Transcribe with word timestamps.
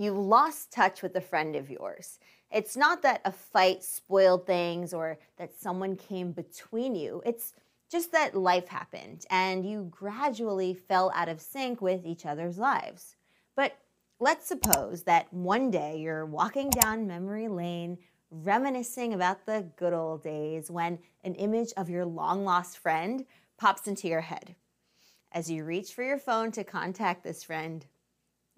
you 0.00 0.12
lost 0.12 0.72
touch 0.72 1.02
with 1.02 1.14
a 1.14 1.20
friend 1.20 1.54
of 1.54 1.68
yours. 1.68 2.18
It's 2.50 2.74
not 2.74 3.02
that 3.02 3.20
a 3.26 3.30
fight 3.30 3.84
spoiled 3.84 4.46
things 4.46 4.94
or 4.94 5.18
that 5.36 5.52
someone 5.60 5.94
came 5.94 6.32
between 6.32 6.94
you. 6.94 7.20
It's 7.26 7.52
just 7.92 8.10
that 8.12 8.34
life 8.34 8.66
happened 8.66 9.26
and 9.28 9.68
you 9.68 9.88
gradually 9.90 10.72
fell 10.72 11.12
out 11.14 11.28
of 11.28 11.38
sync 11.38 11.82
with 11.82 12.06
each 12.06 12.24
other's 12.24 12.56
lives. 12.56 13.16
But 13.54 13.76
let's 14.20 14.46
suppose 14.46 15.02
that 15.02 15.30
one 15.34 15.70
day 15.70 15.98
you're 15.98 16.24
walking 16.24 16.70
down 16.70 17.06
memory 17.06 17.48
lane, 17.48 17.98
reminiscing 18.30 19.12
about 19.12 19.44
the 19.44 19.66
good 19.76 19.92
old 19.92 20.22
days 20.22 20.70
when 20.70 20.98
an 21.24 21.34
image 21.34 21.74
of 21.76 21.90
your 21.90 22.06
long 22.06 22.42
lost 22.42 22.78
friend 22.78 23.26
pops 23.58 23.86
into 23.86 24.08
your 24.08 24.22
head. 24.22 24.54
As 25.30 25.50
you 25.50 25.62
reach 25.62 25.92
for 25.92 26.02
your 26.02 26.18
phone 26.18 26.52
to 26.52 26.64
contact 26.64 27.22
this 27.22 27.44
friend, 27.44 27.84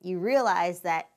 you 0.01 0.21
realize 0.21 0.81
that 0.83 1.09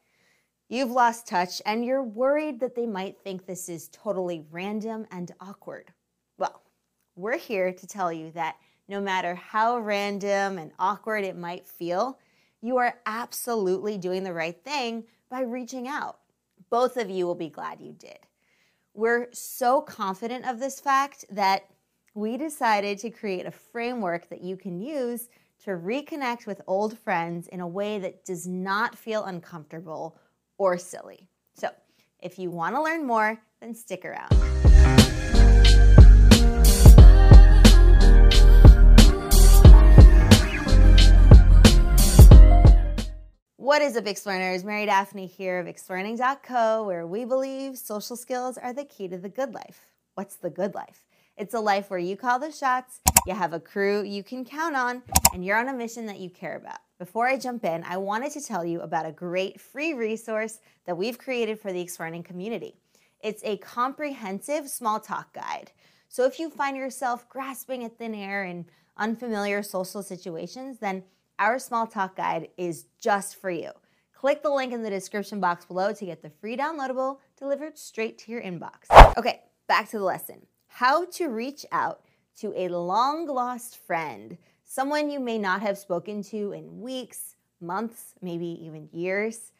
you've 0.69 0.91
lost 0.91 1.27
touch 1.27 1.61
and 1.65 1.85
you're 1.85 2.03
worried 2.03 2.59
that 2.59 2.75
they 2.75 2.85
might 2.85 3.17
think 3.23 3.45
this 3.45 3.69
is 3.69 3.89
totally 3.89 4.45
random 4.51 5.05
and 5.11 5.31
awkward. 5.39 5.91
Well, 6.37 6.61
we're 7.15 7.37
here 7.37 7.71
to 7.71 7.87
tell 7.87 8.11
you 8.11 8.31
that 8.31 8.57
no 8.87 9.01
matter 9.01 9.35
how 9.35 9.79
random 9.79 10.57
and 10.57 10.71
awkward 10.77 11.23
it 11.23 11.37
might 11.37 11.67
feel, 11.67 12.19
you 12.61 12.77
are 12.77 12.99
absolutely 13.05 13.97
doing 13.97 14.23
the 14.23 14.33
right 14.33 14.61
thing 14.63 15.03
by 15.29 15.41
reaching 15.41 15.87
out. 15.87 16.19
Both 16.69 16.97
of 16.97 17.09
you 17.09 17.25
will 17.25 17.35
be 17.35 17.49
glad 17.49 17.79
you 17.81 17.93
did. 17.93 18.19
We're 18.93 19.27
so 19.31 19.81
confident 19.81 20.47
of 20.47 20.59
this 20.59 20.79
fact 20.79 21.25
that 21.29 21.65
we 22.13 22.37
decided 22.37 22.97
to 22.99 23.09
create 23.09 23.45
a 23.45 23.51
framework 23.51 24.29
that 24.29 24.41
you 24.41 24.55
can 24.55 24.79
use 24.79 25.27
to 25.63 25.71
reconnect 25.71 26.45
with 26.45 26.61
old 26.67 26.97
friends 26.97 27.47
in 27.47 27.59
a 27.59 27.67
way 27.67 27.99
that 27.99 28.23
does 28.25 28.47
not 28.47 28.97
feel 28.97 29.25
uncomfortable 29.25 30.17
or 30.57 30.77
silly. 30.77 31.29
So, 31.53 31.69
if 32.19 32.39
you 32.39 32.49
want 32.49 32.75
to 32.75 32.81
learn 32.81 33.05
more, 33.05 33.39
then 33.61 33.73
stick 33.73 34.05
around. 34.05 34.33
What 43.57 43.81
is 43.81 43.97
up, 43.97 44.05
Explearners? 44.05 44.63
Mary 44.63 44.85
Daphne 44.85 45.25
here 45.25 45.59
of 45.59 45.67
Explearning.co, 45.67 46.83
where 46.83 47.07
we 47.07 47.25
believe 47.25 47.77
social 47.77 48.15
skills 48.15 48.59
are 48.59 48.73
the 48.73 48.85
key 48.85 49.07
to 49.07 49.17
the 49.17 49.27
good 49.27 49.55
life. 49.55 49.87
What's 50.13 50.35
the 50.35 50.51
good 50.51 50.75
life? 50.75 51.04
It's 51.37 51.53
a 51.53 51.59
life 51.59 51.89
where 51.89 51.99
you 51.99 52.15
call 52.15 52.39
the 52.39 52.49
shots, 52.49 53.01
you 53.27 53.33
have 53.33 53.51
a 53.51 53.59
crew 53.59 54.03
you 54.03 54.23
can 54.23 54.45
count 54.45 54.73
on, 54.73 55.03
and 55.33 55.43
you're 55.43 55.57
on 55.57 55.67
a 55.67 55.73
mission 55.73 56.05
that 56.05 56.19
you 56.19 56.29
care 56.29 56.55
about. 56.55 56.77
Before 56.97 57.27
I 57.27 57.37
jump 57.37 57.65
in, 57.65 57.83
I 57.83 57.97
wanted 57.97 58.31
to 58.31 58.41
tell 58.41 58.63
you 58.63 58.79
about 58.79 59.05
a 59.05 59.11
great 59.11 59.59
free 59.59 59.93
resource 59.93 60.61
that 60.85 60.95
we've 60.95 61.17
created 61.17 61.59
for 61.59 61.73
the 61.73 61.81
Explearning 61.81 62.23
community. 62.23 62.75
It's 63.19 63.43
a 63.43 63.57
comprehensive 63.57 64.69
small 64.69 65.01
talk 65.01 65.33
guide. 65.33 65.71
So 66.07 66.23
if 66.23 66.39
you 66.39 66.49
find 66.49 66.77
yourself 66.77 67.27
grasping 67.27 67.83
at 67.83 67.97
thin 67.97 68.15
air 68.15 68.45
in 68.45 68.65
unfamiliar 68.95 69.61
social 69.61 70.03
situations, 70.03 70.79
then 70.79 71.03
our 71.37 71.59
small 71.59 71.85
talk 71.85 72.15
guide 72.15 72.47
is 72.55 72.85
just 72.97 73.35
for 73.35 73.49
you. 73.49 73.71
Click 74.13 74.41
the 74.41 74.49
link 74.49 74.71
in 74.71 74.83
the 74.83 74.89
description 74.89 75.41
box 75.41 75.65
below 75.65 75.91
to 75.91 76.05
get 76.05 76.21
the 76.21 76.29
free 76.29 76.55
downloadable 76.55 77.17
delivered 77.37 77.77
straight 77.77 78.17
to 78.19 78.31
your 78.31 78.41
inbox. 78.41 78.87
Okay, 79.17 79.41
back 79.67 79.89
to 79.89 79.97
the 79.97 80.05
lesson 80.05 80.47
how 80.75 81.05
to 81.05 81.29
reach 81.29 81.65
out 81.71 82.01
to 82.37 82.51
a 82.53 82.67
long 82.67 83.25
lost 83.27 83.77
friend, 83.87 84.37
someone 84.65 85.09
you 85.09 85.21
may 85.21 85.37
not 85.37 85.61
have 85.61 85.77
spoken 85.77 86.21
to 86.21 86.51
in 86.51 86.81
weeks, 86.81 87.37
months, 87.61 88.13
maybe 88.21 88.45
even 88.61 88.89
years. 88.91 89.53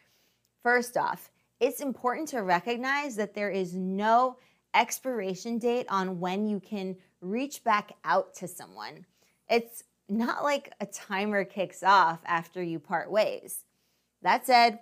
First 0.62 0.98
off, 0.98 1.32
it's 1.62 1.80
important 1.80 2.28
to 2.30 2.40
recognize 2.40 3.16
that 3.16 3.34
there 3.34 3.50
is 3.50 3.76
no 3.76 4.36
expiration 4.74 5.58
date 5.58 5.86
on 5.88 6.20
when 6.20 6.48
you 6.48 6.60
can 6.60 6.98
reach 7.22 7.64
back 7.64 7.94
out 8.04 8.36
to 8.36 8.46
someone. 8.46 9.06
It's 9.50 9.86
not 10.10 10.44
like 10.44 10.74
a 10.82 10.86
timer 10.86 11.46
kicks 11.46 11.82
off 11.82 12.20
after 12.26 12.62
you 12.62 12.78
part 12.78 13.10
ways. 13.10 13.64
That 14.22 14.46
said, 14.46 14.80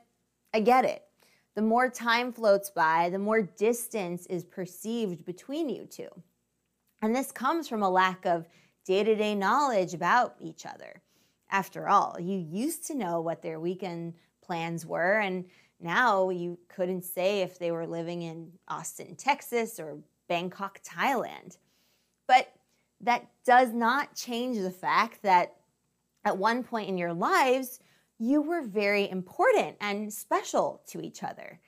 I 0.51 0.61
get 0.61 0.83
it. 0.83 1.03
The 1.55 1.61
more 1.61 1.89
time 1.89 2.33
floats 2.33 2.69
by, 2.69 3.09
the 3.09 3.19
more 3.19 3.41
distance 3.41 4.25
is 4.25 4.43
perceived 4.43 5.23
between 5.23 5.69
you 5.69 5.85
two. 5.85 6.09
And 7.01 7.15
this 7.15 7.31
comes 7.31 7.67
from 7.67 7.83
a 7.83 7.89
lack 7.89 8.25
of 8.25 8.47
day 8.85 9.03
to 9.03 9.15
day 9.15 9.35
knowledge 9.35 9.93
about 9.93 10.35
each 10.39 10.65
other. 10.65 11.01
After 11.51 11.87
all, 11.87 12.17
you 12.19 12.37
used 12.37 12.87
to 12.87 12.95
know 12.95 13.21
what 13.21 13.41
their 13.41 13.59
weekend 13.59 14.15
plans 14.41 14.85
were, 14.85 15.19
and 15.19 15.45
now 15.79 16.29
you 16.29 16.57
couldn't 16.69 17.03
say 17.03 17.41
if 17.41 17.59
they 17.59 17.71
were 17.71 17.85
living 17.85 18.23
in 18.23 18.51
Austin, 18.67 19.15
Texas 19.15 19.79
or 19.79 19.99
Bangkok, 20.27 20.81
Thailand. 20.81 21.57
But 22.27 22.51
that 23.01 23.27
does 23.45 23.73
not 23.73 24.15
change 24.15 24.57
the 24.57 24.71
fact 24.71 25.21
that 25.21 25.55
at 26.25 26.37
one 26.37 26.63
point 26.63 26.89
in 26.89 26.97
your 26.97 27.13
lives, 27.13 27.79
you 28.23 28.41
were 28.41 28.61
very 28.61 29.09
important 29.09 29.75
and 29.81 30.11
special 30.13 30.81
to 30.87 31.01
each 31.01 31.23
other. 31.23 31.59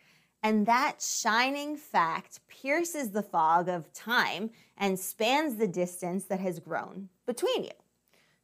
And 0.41 0.66
that 0.67 1.01
shining 1.01 1.75
fact 1.75 2.39
pierces 2.47 3.09
the 3.09 3.23
fog 3.23 3.67
of 3.67 3.91
time 3.91 4.51
and 4.77 4.97
spans 4.97 5.55
the 5.55 5.67
distance 5.67 6.25
that 6.25 6.39
has 6.39 6.59
grown 6.59 7.09
between 7.25 7.66
you. 7.66 7.71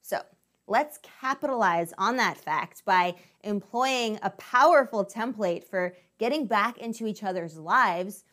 So 0.02 0.20
let's 0.68 1.00
capitalize 1.22 1.94
on 1.98 2.18
that 2.18 2.38
fact 2.38 2.84
by 2.86 3.16
employing 3.44 4.20
a 4.24 4.32
powerful 4.32 5.06
template 5.06 5.64
for 5.64 5.96
getting 6.18 6.48
back 6.48 6.80
into 6.80 7.08
each 7.08 7.24
other's 7.24 7.58
lives, 7.58 8.26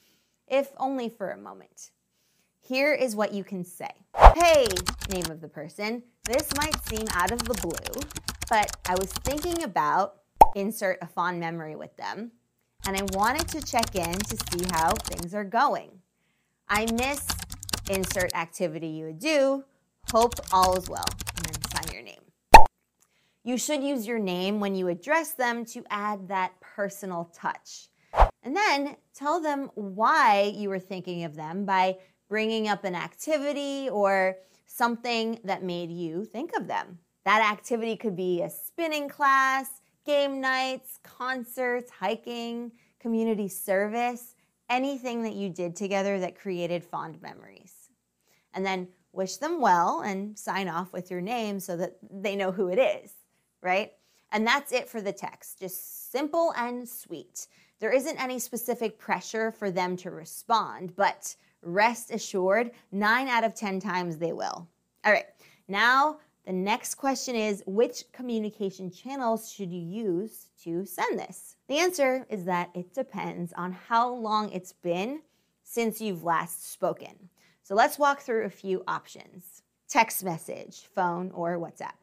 if 0.49 0.71
only 0.79 1.09
for 1.09 1.31
a 1.31 1.39
moment. 1.39 1.91
Here 2.61 2.95
is 2.95 3.15
what 3.15 3.33
you 3.33 3.45
can 3.45 3.65
say 3.65 3.91
Hey, 4.35 4.67
name 5.11 5.31
of 5.31 5.41
the 5.41 5.49
person, 5.49 6.03
this 6.25 6.49
might 6.57 6.83
seem 6.89 7.07
out 7.13 7.33
of 7.33 7.41
the 7.45 7.55
blue, 7.55 8.03
but 8.49 8.77
I 8.89 8.95
was 8.95 9.13
thinking 9.13 9.63
about 9.63 10.17
insert 10.55 10.99
a 11.03 11.07
fond 11.07 11.39
memory 11.41 11.77
with 11.77 11.97
them, 11.97 12.33
and 12.87 12.97
I 12.97 13.03
wanted 13.17 13.49
to 13.49 13.61
check 13.61 13.95
in 13.95 14.13
to 14.13 14.37
see 14.37 14.65
how 14.71 14.93
things 14.95 15.35
are 15.35 15.45
going. 15.45 15.91
I 16.69 16.87
miss 16.93 17.27
insert 17.91 18.35
activity 18.35 18.89
you 18.89 19.07
would 19.07 19.19
do. 19.19 19.65
Hope 20.11 20.35
all 20.53 20.77
is 20.77 20.89
well. 20.89 21.05
And 21.37 21.47
then 21.47 21.71
sign 21.71 21.95
your 21.95 22.03
name. 22.03 22.21
You 23.45 23.57
should 23.57 23.83
use 23.83 24.07
your 24.07 24.19
name 24.19 24.61
when 24.61 24.75
you 24.75 24.89
address 24.89 25.33
them 25.33 25.65
to 25.67 25.85
add 25.91 26.29
that 26.29 26.53
personal 26.61 27.31
touch. 27.35 27.89
And 28.43 28.57
then 28.57 28.97
tell 29.15 29.41
them 29.41 29.71
why 29.75 30.53
you 30.55 30.69
were 30.69 30.79
thinking 30.79 31.25
of 31.25 31.37
them 31.37 31.65
by 31.65 31.97
bringing 32.29 32.69
up 32.69 32.85
an 32.85 32.95
activity 32.95 33.89
or 33.91 34.37
something 34.67 35.39
that 35.45 35.63
made 35.63 35.91
you 35.91 36.25
think 36.25 36.53
of 36.57 36.67
them. 36.67 36.99
That 37.29 37.53
activity 37.53 37.95
could 37.95 38.17
be 38.17 38.41
a 38.41 38.49
spinning 38.49 39.07
class, 39.07 39.83
game 40.07 40.41
nights, 40.41 40.99
concerts, 41.03 41.91
hiking, 41.91 42.73
community 42.99 43.49
service, 43.49 44.35
anything 44.71 45.23
that 45.25 45.35
you 45.35 45.51
did 45.51 45.77
together 45.77 46.19
that 46.21 46.41
created 46.41 46.83
fond 46.83 47.21
memories. 47.21 47.91
And 48.55 48.65
then 48.65 48.89
wish 49.13 49.37
them 49.37 49.61
well 49.61 50.01
and 50.01 50.39
sign 50.39 50.71
off 50.71 50.95
with 50.95 51.11
your 51.11 51.21
name 51.21 51.61
so 51.61 51.77
that 51.77 51.99
they 52.11 52.35
know 52.35 52.51
who 52.51 52.69
it 52.69 52.79
is, 52.79 53.13
right? 53.61 53.93
And 54.33 54.47
that's 54.47 54.73
it 54.73 54.89
for 54.89 55.03
the 55.03 55.13
text, 55.13 55.59
just 55.59 56.11
simple 56.11 56.55
and 56.57 56.89
sweet. 56.89 57.47
There 57.79 57.93
isn't 57.93 58.19
any 58.19 58.39
specific 58.39 58.99
pressure 58.99 59.53
for 59.53 59.71
them 59.71 59.99
to 59.99 60.11
respond, 60.11 60.97
but 60.97 61.37
rest 61.61 62.11
assured, 62.11 62.71
nine 62.91 63.29
out 63.29 63.45
of 63.45 63.55
10 63.55 63.81
times 63.81 64.17
they 64.17 64.33
will. 64.33 64.67
All 65.05 65.13
right, 65.13 65.27
now 65.69 66.21
the 66.49 66.55
next 66.55 66.95
question 66.95 67.37
is 67.37 67.63
which 67.67 68.11
communication 68.11 68.91
channels 68.91 69.53
should 69.53 69.71
you 69.71 69.83
use 69.83 70.47
to 70.65 70.87
send 70.87 71.19
this? 71.19 71.57
The 71.69 71.77
answer 71.77 72.27
is 72.31 72.47
that 72.47 72.71
it 72.75 72.95
depends 72.95 73.53
on 73.53 73.73
how 73.73 74.15
long 74.15 74.51
it's 74.51 74.73
been 74.73 75.21
since 75.63 76.01
you've 76.01 76.25
last 76.25 76.73
spoken. 76.73 77.29
So 77.63 77.75
let's 77.75 77.99
walk 77.99 78.23
through 78.23 78.47
a 78.47 78.51
few 78.51 78.83
options 78.89 79.61
text 79.91 80.25
message, 80.25 80.89
phone, 80.95 81.31
or 81.33 81.59
WhatsApp. 81.59 81.99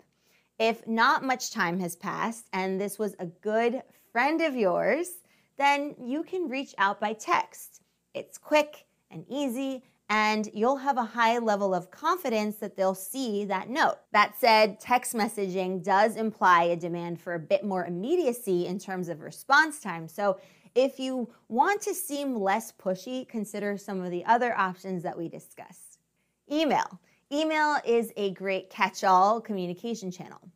If 0.59 0.85
not 0.85 1.23
much 1.23 1.49
time 1.49 1.79
has 1.79 1.95
passed 1.95 2.45
and 2.53 2.79
this 2.79 2.99
was 2.99 3.15
a 3.17 3.25
good 3.25 3.81
friend 4.11 4.41
of 4.41 4.55
yours, 4.55 5.09
then 5.57 5.95
you 5.99 6.21
can 6.21 6.49
reach 6.49 6.75
out 6.77 6.99
by 6.99 7.13
text. 7.13 7.81
It's 8.13 8.37
quick, 8.37 8.85
and 9.09 9.25
easy, 9.27 9.81
and 10.09 10.49
you'll 10.53 10.77
have 10.77 10.97
a 10.97 11.03
high 11.03 11.39
level 11.39 11.73
of 11.73 11.89
confidence 11.89 12.57
that 12.57 12.75
they'll 12.75 12.93
see 12.93 13.45
that 13.45 13.69
note. 13.69 13.95
That 14.11 14.35
said, 14.39 14.79
text 14.79 15.15
messaging 15.15 15.83
does 15.83 16.15
imply 16.15 16.63
a 16.63 16.75
demand 16.75 17.19
for 17.19 17.33
a 17.33 17.39
bit 17.39 17.63
more 17.63 17.85
immediacy 17.85 18.67
in 18.67 18.77
terms 18.77 19.09
of 19.09 19.21
response 19.21 19.79
time. 19.79 20.07
So 20.07 20.39
if 20.75 20.99
you 20.99 21.29
want 21.47 21.81
to 21.83 21.93
seem 21.93 22.35
less 22.35 22.71
pushy, 22.71 23.27
consider 23.27 23.77
some 23.77 24.01
of 24.01 24.11
the 24.11 24.25
other 24.25 24.55
options 24.55 25.01
that 25.03 25.17
we 25.17 25.27
discussed. 25.27 25.99
Email. 26.51 26.99
Email 27.31 27.77
is 27.85 28.11
a 28.15 28.31
great 28.31 28.69
catch 28.69 29.03
all 29.03 29.41
communication 29.41 30.11
channel. 30.11 30.51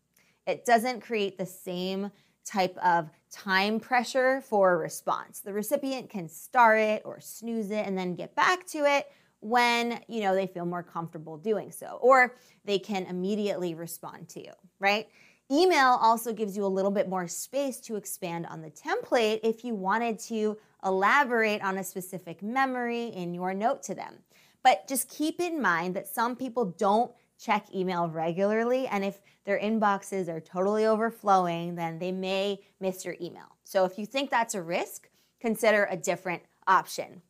It 0.46 0.66
doesn't 0.66 1.02
create 1.02 1.38
the 1.38 1.46
same 1.46 2.12
type 2.46 2.78
of 2.78 3.10
time 3.32 3.80
pressure 3.80 4.42
for 4.42 4.78
response. 4.78 5.40
The 5.40 5.54
recipient 5.54 6.10
can 6.10 6.28
star 6.28 6.78
it 6.78 7.02
or 7.06 7.20
snooze 7.20 7.72
it 7.72 7.86
and 7.86 7.98
then 7.98 8.16
get 8.16 8.36
back 8.36 8.66
to 8.68 8.80
it 8.80 9.12
when, 9.42 10.02
you 10.08 10.22
know, 10.22 10.36
they 10.36 10.48
feel 10.48 10.66
more 10.66 10.84
comfortable 10.84 11.38
doing 11.38 11.72
so 11.72 12.00
or 12.02 12.36
they 12.66 12.80
can 12.80 13.06
immediately 13.06 13.74
respond 13.74 14.28
to 14.30 14.40
you, 14.42 14.52
right? 14.80 15.08
Email 15.52 15.98
also 16.02 16.32
gives 16.32 16.56
you 16.56 16.64
a 16.64 16.68
little 16.68 16.92
bit 16.92 17.10
more 17.10 17.28
space 17.28 17.80
to 17.80 17.96
expand 17.96 18.46
on 18.48 18.62
the 18.62 18.70
template 18.70 19.40
if 19.44 19.64
you 19.64 19.74
wanted 19.74 20.20
to 20.20 20.58
elaborate 20.86 21.62
on 21.64 21.78
a 21.80 21.84
specific 21.84 22.44
memory 22.44 23.06
in 23.08 23.34
your 23.34 23.54
note 23.54 23.82
to 23.84 23.96
them. 23.96 24.16
But 24.64 24.88
just 24.88 25.10
keep 25.10 25.40
in 25.40 25.62
mind 25.62 25.96
that 25.96 26.08
some 26.08 26.36
people 26.36 26.66
don't 26.78 27.12
check 27.40 27.74
email 27.74 28.10
regularly, 28.10 28.86
and 28.88 29.04
if 29.04 29.22
their 29.46 29.60
inboxes 29.60 30.28
are 30.28 30.42
totally 30.42 30.86
overflowing, 30.86 31.76
then 31.76 31.98
they 31.98 32.12
may 32.12 32.60
miss 32.80 33.06
your 33.06 33.16
email. 33.22 33.56
So 33.64 33.86
if 33.86 33.98
you 33.98 34.06
think 34.06 34.30
that's 34.30 34.54
a 34.54 34.62
risk, 34.62 35.10
consider 35.40 35.88
a 35.90 35.98
different 35.98 36.44
option. 36.68 37.22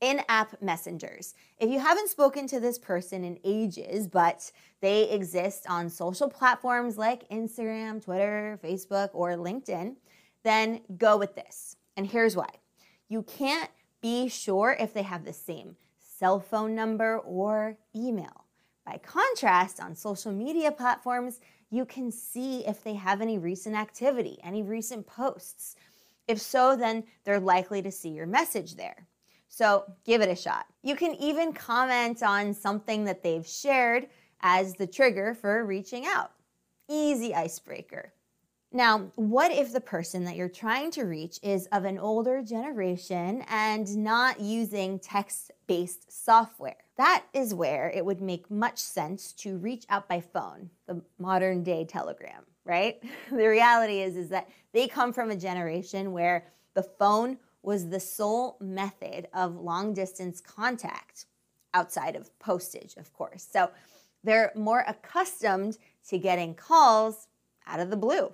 In 0.00 0.20
app 0.28 0.60
messengers. 0.60 1.34
If 1.58 1.70
you 1.70 1.80
haven't 1.80 2.10
spoken 2.10 2.46
to 2.48 2.60
this 2.60 2.78
person 2.78 3.24
in 3.24 3.38
ages, 3.44 4.06
but 4.06 4.52
they 4.82 5.10
exist 5.10 5.64
on 5.68 5.88
social 5.88 6.28
platforms 6.28 6.98
like 6.98 7.28
Instagram, 7.30 8.04
Twitter, 8.04 8.60
Facebook, 8.62 9.08
or 9.14 9.30
LinkedIn, 9.32 9.96
then 10.44 10.82
go 10.98 11.16
with 11.16 11.34
this. 11.34 11.76
And 11.96 12.06
here's 12.06 12.36
why 12.36 12.48
you 13.08 13.22
can't 13.22 13.70
be 14.02 14.28
sure 14.28 14.76
if 14.78 14.92
they 14.92 15.02
have 15.02 15.24
the 15.24 15.32
same 15.32 15.76
cell 15.98 16.40
phone 16.40 16.74
number 16.74 17.18
or 17.18 17.78
email. 17.94 18.44
By 18.84 18.98
contrast, 18.98 19.80
on 19.80 19.94
social 19.94 20.30
media 20.30 20.70
platforms, 20.70 21.40
you 21.70 21.84
can 21.84 22.12
see 22.12 22.66
if 22.66 22.84
they 22.84 22.94
have 22.94 23.20
any 23.20 23.38
recent 23.38 23.74
activity, 23.74 24.38
any 24.44 24.62
recent 24.62 25.06
posts. 25.06 25.74
If 26.28 26.40
so, 26.40 26.76
then 26.76 27.04
they're 27.24 27.40
likely 27.40 27.82
to 27.82 27.90
see 27.90 28.10
your 28.10 28.26
message 28.26 28.76
there. 28.76 29.08
So 29.56 29.84
give 30.04 30.20
it 30.20 30.28
a 30.28 30.36
shot. 30.36 30.66
You 30.82 30.94
can 30.94 31.14
even 31.14 31.54
comment 31.54 32.22
on 32.22 32.52
something 32.52 33.04
that 33.04 33.22
they've 33.22 33.46
shared 33.46 34.06
as 34.42 34.74
the 34.74 34.86
trigger 34.86 35.32
for 35.32 35.64
reaching 35.64 36.04
out. 36.04 36.32
Easy 36.90 37.34
icebreaker. 37.34 38.12
Now, 38.70 39.10
what 39.14 39.50
if 39.50 39.72
the 39.72 39.80
person 39.80 40.24
that 40.24 40.36
you're 40.36 40.50
trying 40.50 40.90
to 40.90 41.04
reach 41.04 41.38
is 41.42 41.68
of 41.72 41.86
an 41.86 41.98
older 41.98 42.42
generation 42.42 43.46
and 43.48 43.96
not 43.96 44.40
using 44.40 44.98
text 44.98 45.52
based 45.66 46.12
software? 46.12 46.76
That 46.98 47.24
is 47.32 47.54
where 47.54 47.90
it 47.94 48.04
would 48.04 48.20
make 48.20 48.50
much 48.50 48.76
sense 48.76 49.32
to 49.38 49.56
reach 49.56 49.86
out 49.88 50.06
by 50.06 50.20
phone, 50.20 50.68
the 50.86 51.00
modern 51.18 51.62
day 51.62 51.86
telegram, 51.86 52.44
right? 52.66 53.02
the 53.30 53.48
reality 53.48 54.02
is, 54.02 54.16
is 54.16 54.28
that 54.28 54.50
they 54.74 54.86
come 54.86 55.14
from 55.14 55.30
a 55.30 55.36
generation 55.36 56.12
where 56.12 56.44
the 56.74 56.82
phone 56.82 57.38
was 57.66 57.88
the 57.88 57.98
sole 57.98 58.56
method 58.60 59.26
of 59.34 59.56
long 59.56 59.92
distance 59.92 60.40
contact 60.40 61.26
outside 61.74 62.14
of 62.14 62.36
postage, 62.38 62.94
of 62.96 63.12
course. 63.12 63.46
So 63.50 63.70
they're 64.22 64.52
more 64.54 64.84
accustomed 64.86 65.76
to 66.08 66.16
getting 66.16 66.54
calls 66.54 67.26
out 67.66 67.80
of 67.80 67.90
the 67.90 67.96
blue. 67.96 68.32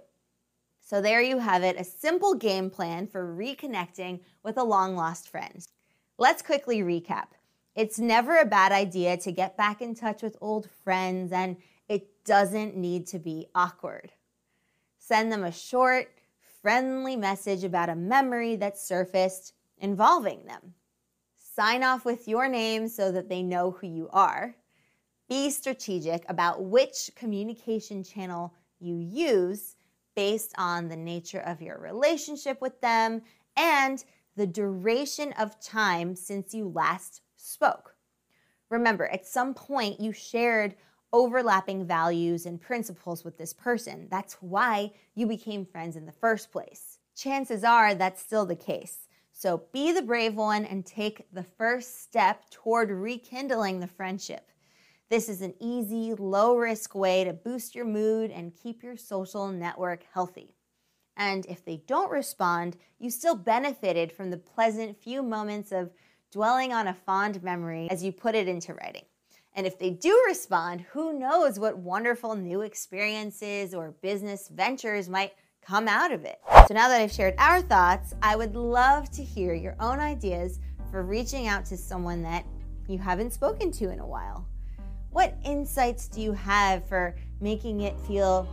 So 0.82 1.00
there 1.00 1.22
you 1.22 1.38
have 1.38 1.62
it, 1.62 1.80
a 1.80 1.84
simple 1.84 2.34
game 2.34 2.68
plan 2.68 3.06
for 3.06 3.34
reconnecting 3.34 4.20
with 4.42 4.58
a 4.58 4.64
long 4.64 4.96
lost 4.96 5.30
friend. 5.30 5.66
Let's 6.18 6.42
quickly 6.42 6.82
recap. 6.82 7.28
It's 7.74 7.98
never 7.98 8.36
a 8.36 8.44
bad 8.44 8.70
idea 8.70 9.16
to 9.16 9.32
get 9.32 9.56
back 9.56 9.80
in 9.80 9.94
touch 9.94 10.22
with 10.22 10.36
old 10.42 10.68
friends, 10.84 11.32
and 11.32 11.56
it 11.88 12.22
doesn't 12.26 12.76
need 12.76 13.06
to 13.06 13.18
be 13.18 13.46
awkward. 13.54 14.12
Send 14.98 15.32
them 15.32 15.44
a 15.44 15.52
short, 15.52 16.12
friendly 16.62 17.16
message 17.16 17.64
about 17.64 17.88
a 17.88 17.96
memory 17.96 18.56
that 18.56 18.78
surfaced 18.78 19.52
involving 19.78 20.46
them. 20.46 20.74
Sign 21.38 21.82
off 21.82 22.04
with 22.04 22.28
your 22.28 22.48
name 22.48 22.88
so 22.88 23.10
that 23.12 23.28
they 23.28 23.42
know 23.42 23.72
who 23.72 23.88
you 23.88 24.08
are. 24.12 24.54
Be 25.28 25.50
strategic 25.50 26.24
about 26.30 26.62
which 26.62 27.10
communication 27.16 28.04
channel 28.04 28.54
you 28.78 28.96
use 28.96 29.76
based 30.14 30.52
on 30.56 30.88
the 30.88 30.96
nature 30.96 31.40
of 31.40 31.60
your 31.60 31.78
relationship 31.78 32.60
with 32.60 32.80
them 32.80 33.22
and 33.56 34.04
the 34.36 34.46
duration 34.46 35.32
of 35.34 35.60
time 35.60 36.14
since 36.14 36.54
you 36.54 36.68
last 36.68 37.22
spoke. 37.36 37.96
Remember, 38.70 39.06
at 39.08 39.26
some 39.26 39.52
point 39.52 40.00
you 40.00 40.12
shared 40.12 40.74
overlapping 41.12 41.86
values 41.86 42.46
and 42.46 42.60
principles 42.60 43.24
with 43.24 43.36
this 43.38 43.52
person. 43.52 44.08
That's 44.10 44.34
why 44.40 44.92
you 45.14 45.26
became 45.26 45.66
friends 45.66 45.96
in 45.96 46.06
the 46.06 46.12
first 46.12 46.50
place. 46.50 46.98
Chances 47.14 47.64
are 47.64 47.94
that's 47.94 48.22
still 48.22 48.46
the 48.46 48.56
case. 48.56 49.08
So 49.32 49.64
be 49.72 49.92
the 49.92 50.02
brave 50.02 50.34
one 50.34 50.64
and 50.64 50.84
take 50.84 51.26
the 51.32 51.42
first 51.42 52.02
step 52.02 52.48
toward 52.50 52.90
rekindling 52.90 53.80
the 53.80 53.86
friendship. 53.86 54.50
This 55.10 55.28
is 55.28 55.42
an 55.42 55.54
easy, 55.60 56.14
low 56.14 56.56
risk 56.56 56.94
way 56.94 57.24
to 57.24 57.32
boost 57.32 57.74
your 57.74 57.84
mood 57.84 58.30
and 58.30 58.54
keep 58.54 58.82
your 58.82 58.96
social 58.96 59.48
network 59.48 60.04
healthy. 60.14 60.54
And 61.16 61.44
if 61.46 61.64
they 61.64 61.82
don't 61.86 62.10
respond, 62.10 62.76
you 62.98 63.10
still 63.10 63.34
benefited 63.34 64.12
from 64.12 64.30
the 64.30 64.38
pleasant 64.38 64.96
few 64.96 65.22
moments 65.22 65.70
of 65.70 65.90
dwelling 66.30 66.72
on 66.72 66.86
a 66.86 66.94
fond 66.94 67.42
memory 67.42 67.88
as 67.90 68.02
you 68.02 68.12
put 68.12 68.34
it 68.34 68.48
into 68.48 68.72
writing. 68.72 69.04
And 69.54 69.66
if 69.66 69.78
they 69.78 69.90
do 69.90 70.24
respond, 70.26 70.80
who 70.92 71.18
knows 71.18 71.58
what 71.58 71.76
wonderful 71.76 72.34
new 72.34 72.62
experiences 72.62 73.74
or 73.74 73.94
business 74.00 74.48
ventures 74.48 75.08
might 75.08 75.32
come 75.60 75.88
out 75.88 76.10
of 76.10 76.24
it. 76.24 76.40
So 76.66 76.74
now 76.74 76.88
that 76.88 77.00
I've 77.00 77.12
shared 77.12 77.34
our 77.38 77.60
thoughts, 77.60 78.14
I 78.22 78.34
would 78.34 78.56
love 78.56 79.10
to 79.10 79.22
hear 79.22 79.54
your 79.54 79.76
own 79.78 80.00
ideas 80.00 80.58
for 80.90 81.02
reaching 81.02 81.48
out 81.48 81.64
to 81.66 81.76
someone 81.76 82.22
that 82.22 82.44
you 82.88 82.98
haven't 82.98 83.32
spoken 83.32 83.70
to 83.72 83.90
in 83.90 84.00
a 84.00 84.06
while. 84.06 84.46
What 85.10 85.36
insights 85.44 86.08
do 86.08 86.22
you 86.22 86.32
have 86.32 86.88
for 86.88 87.14
making 87.40 87.82
it 87.82 87.98
feel 88.00 88.48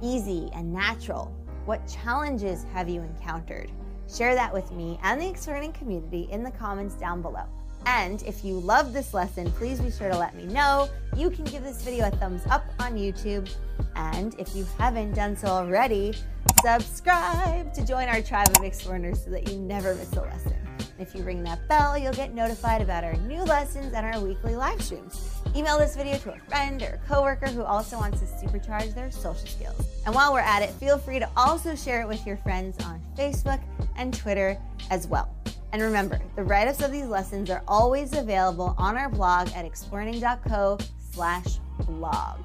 easy 0.00 0.50
and 0.54 0.72
natural? 0.72 1.34
What 1.64 1.86
challenges 1.88 2.64
have 2.72 2.88
you 2.88 3.02
encountered? 3.02 3.70
Share 4.08 4.34
that 4.34 4.52
with 4.52 4.70
me 4.70 4.98
and 5.02 5.20
the 5.20 5.28
Explearning 5.28 5.72
community 5.72 6.28
in 6.30 6.44
the 6.44 6.50
comments 6.50 6.94
down 6.94 7.22
below. 7.22 7.46
And 7.86 8.22
if 8.22 8.44
you 8.44 8.58
love 8.60 8.92
this 8.92 9.14
lesson, 9.14 9.50
please 9.52 9.80
be 9.80 9.90
sure 9.90 10.10
to 10.10 10.16
let 10.16 10.34
me 10.34 10.44
know. 10.44 10.88
You 11.16 11.30
can 11.30 11.44
give 11.44 11.62
this 11.62 11.82
video 11.82 12.08
a 12.08 12.10
thumbs 12.10 12.42
up 12.50 12.64
on 12.78 12.94
YouTube. 12.96 13.50
And 13.96 14.34
if 14.38 14.54
you 14.54 14.66
haven't 14.78 15.14
done 15.14 15.36
so 15.36 15.48
already, 15.48 16.14
subscribe 16.62 17.72
to 17.74 17.86
join 17.86 18.08
our 18.08 18.22
tribe 18.22 18.48
of 18.48 18.56
Explearners 18.56 19.24
so 19.24 19.30
that 19.30 19.50
you 19.50 19.58
never 19.58 19.94
miss 19.94 20.12
a 20.14 20.22
lesson. 20.22 20.54
And 20.78 21.06
if 21.06 21.14
you 21.14 21.22
ring 21.22 21.42
that 21.44 21.66
bell, 21.68 21.98
you'll 21.98 22.12
get 22.12 22.34
notified 22.34 22.80
about 22.80 23.04
our 23.04 23.14
new 23.14 23.42
lessons 23.42 23.92
and 23.94 24.06
our 24.06 24.20
weekly 24.20 24.56
live 24.56 24.80
streams. 24.82 25.30
Email 25.56 25.78
this 25.78 25.96
video 25.96 26.16
to 26.18 26.32
a 26.34 26.38
friend 26.48 26.82
or 26.82 27.00
a 27.02 27.08
coworker 27.08 27.46
who 27.46 27.62
also 27.62 27.96
wants 27.96 28.20
to 28.20 28.26
supercharge 28.26 28.94
their 28.94 29.10
social 29.10 29.46
skills. 29.46 29.86
And 30.06 30.14
while 30.14 30.32
we're 30.32 30.40
at 30.40 30.62
it, 30.62 30.70
feel 30.70 30.98
free 30.98 31.18
to 31.18 31.28
also 31.36 31.74
share 31.74 32.00
it 32.00 32.08
with 32.08 32.26
your 32.26 32.36
friends 32.38 32.76
on 32.84 33.00
Facebook 33.16 33.60
and 33.96 34.12
Twitter 34.12 34.58
as 34.90 35.06
well. 35.06 35.34
And 35.74 35.82
remember, 35.82 36.20
the 36.36 36.44
write-ups 36.44 36.84
of 36.84 36.92
these 36.92 37.06
lessons 37.06 37.50
are 37.50 37.64
always 37.66 38.16
available 38.16 38.76
on 38.78 38.96
our 38.96 39.08
blog 39.08 39.48
at 39.56 39.64
explearning.co 39.64 40.78
slash 41.12 41.58
blog. 41.80 42.44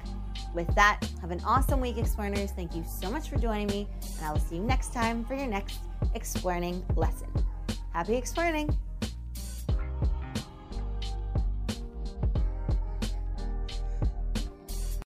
With 0.52 0.66
that, 0.74 1.08
have 1.20 1.30
an 1.30 1.40
awesome 1.44 1.78
week, 1.78 1.94
Explearners. 1.94 2.50
Thank 2.56 2.74
you 2.74 2.82
so 2.84 3.08
much 3.08 3.28
for 3.28 3.36
joining 3.36 3.68
me, 3.68 3.86
and 4.18 4.26
I 4.26 4.32
will 4.32 4.40
see 4.40 4.56
you 4.56 4.62
next 4.62 4.92
time 4.92 5.24
for 5.24 5.36
your 5.36 5.46
next 5.46 5.78
Explearning 6.16 6.84
lesson. 6.96 7.28
Happy 7.92 8.16
Explearning! 8.16 8.76